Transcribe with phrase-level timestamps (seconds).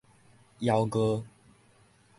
[0.59, 1.23] 枵餓